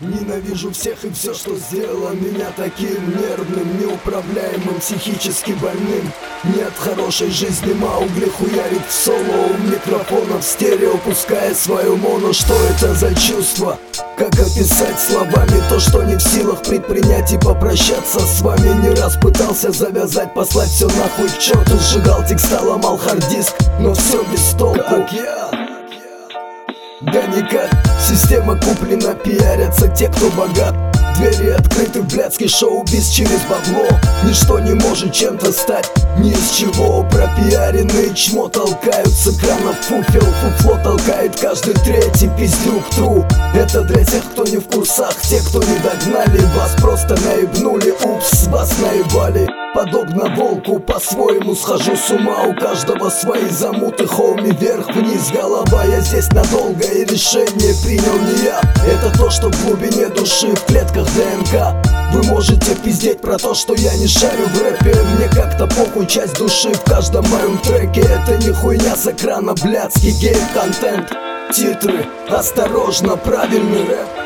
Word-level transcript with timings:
Ненавижу 0.00 0.70
всех 0.70 1.04
и 1.04 1.10
все, 1.10 1.34
что 1.34 1.54
сделало 1.56 2.12
меня 2.12 2.46
таким 2.56 3.10
нервным 3.10 3.80
Неуправляемым, 3.80 4.80
психически 4.80 5.50
больным. 5.52 6.10
Нет 6.44 6.72
хорошей 6.78 7.30
жизни, 7.30 7.74
Маугли 7.74 8.30
хуярит 8.30 8.80
в 8.88 8.92
соло 8.92 9.18
У 9.18 9.58
микрофона 9.70 10.38
в 10.38 10.42
стерео, 10.42 10.96
пуская 11.04 11.54
свою 11.54 11.96
моно. 11.98 12.32
Что 12.32 12.54
это 12.70 12.94
за 12.94 13.14
чувство? 13.14 13.78
Как 14.16 14.32
описать 14.32 14.98
словами 14.98 15.62
то, 15.68 15.78
что 15.78 16.02
не 16.02 16.16
в 16.16 16.22
силах 16.22 16.62
предпринять 16.62 17.34
и 17.34 17.38
попрощаться 17.38 18.20
с 18.20 18.40
вами? 18.40 18.82
Не 18.82 18.94
раз 18.94 19.16
пытался 19.16 19.70
завязать, 19.70 20.32
послать 20.32 20.70
все 20.70 20.86
нахуй 20.86 21.28
к 21.28 21.38
черту 21.38 21.78
Сжигал 21.78 22.24
текста, 22.26 22.62
ломал 22.62 22.96
хард-диск, 22.96 23.54
но 23.78 23.92
все 23.92 24.24
без 24.32 24.54
толку. 24.58 24.78
Как 24.78 25.12
я 25.12 25.59
да 27.12 27.22
никак 27.26 27.70
Система 28.00 28.56
куплена, 28.56 29.14
пиарятся 29.14 29.88
те, 29.88 30.08
кто 30.08 30.30
богат. 30.30 30.74
Двери 31.16 31.50
открыты 31.50 32.00
в 32.00 32.06
блядский 32.06 32.48
шоу-биз 32.48 33.08
через 33.10 33.40
бабло. 33.42 33.86
Ничто 34.24 34.58
не 34.58 34.72
может 34.72 35.12
чем-то 35.12 35.52
стать 35.52 35.90
ни 36.18 36.30
из 36.30 36.50
чего. 36.50 37.02
Пропиаренные 37.10 38.14
чмо 38.14 38.48
толкают 38.48 39.08
с 39.08 39.28
экранов 39.28 39.76
фуфел 39.80 40.26
Фуфло 40.40 40.78
толкает 40.82 41.38
каждый 41.38 41.74
третий 41.74 42.30
пиздюк 42.38 42.88
тру. 42.96 43.26
Это 43.54 43.82
для 43.82 44.04
тех, 44.04 44.24
кто 44.32 44.44
не 44.44 44.56
в 44.56 44.66
курсах 44.68 45.14
Те, 45.22 45.40
кто 45.40 45.58
не 45.58 45.78
догнали 45.78 46.40
Вас 46.56 46.72
просто 46.80 47.16
наебнули, 47.26 47.92
вас 48.50 48.78
наебали 48.78 49.48
Подобно 49.72 50.34
волку, 50.34 50.80
по-своему 50.80 51.54
схожу 51.54 51.94
с 51.96 52.10
ума. 52.10 52.42
У 52.48 52.54
каждого 52.54 53.08
свои 53.08 53.48
замуты, 53.48 54.04
хоуми 54.04 54.50
вверх-вниз 54.50 55.30
Голова, 55.32 55.84
я 55.84 56.00
здесь 56.00 56.28
надолго 56.32 56.84
и 56.84 57.04
решение 57.04 57.72
принял 57.84 58.18
не 58.18 58.46
я. 58.46 58.60
Это 58.84 59.16
то, 59.16 59.30
что 59.30 59.48
в 59.48 59.64
глубине 59.64 60.08
души, 60.08 60.48
в 60.56 60.64
клетках 60.66 61.06
ДНК. 61.14 61.72
Вы 62.12 62.24
можете 62.24 62.74
пиздеть 62.74 63.20
про 63.20 63.38
то, 63.38 63.54
что 63.54 63.74
я 63.74 63.96
не 63.96 64.08
шарю 64.08 64.46
в 64.48 64.60
рэпе. 64.60 65.00
Мне 65.16 65.28
как-то 65.28 65.68
похуй, 65.68 66.06
часть 66.06 66.36
души 66.36 66.72
в 66.72 66.82
каждом 66.82 67.24
моем 67.28 67.56
треке. 67.58 68.00
Это 68.00 68.36
не 68.44 68.52
хуйня 68.52 68.96
с 68.96 69.06
экрана, 69.06 69.54
блядский 69.54 70.10
гейм-контент. 70.10 71.12
Титры, 71.54 72.06
осторожно, 72.28 73.16
правильный 73.16 73.84
рэп 73.84 74.19